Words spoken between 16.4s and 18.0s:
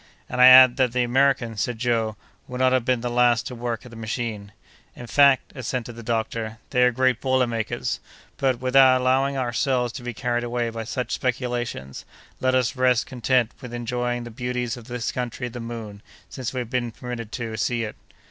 we have been permitted to see it."